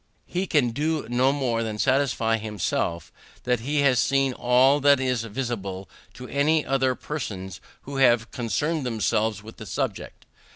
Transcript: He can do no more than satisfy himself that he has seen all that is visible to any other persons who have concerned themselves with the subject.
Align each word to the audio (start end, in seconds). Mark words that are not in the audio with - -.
He 0.25 0.47
can 0.47 0.71
do 0.71 1.07
no 1.09 1.31
more 1.31 1.61
than 1.61 1.77
satisfy 1.77 2.37
himself 2.37 3.11
that 3.43 3.59
he 3.59 3.81
has 3.81 3.99
seen 3.99 4.33
all 4.33 4.79
that 4.79 4.99
is 4.99 5.23
visible 5.25 5.87
to 6.15 6.27
any 6.27 6.65
other 6.65 6.95
persons 6.95 7.61
who 7.83 7.97
have 7.97 8.31
concerned 8.31 8.83
themselves 8.83 9.43
with 9.43 9.57
the 9.57 9.67
subject. 9.67 10.25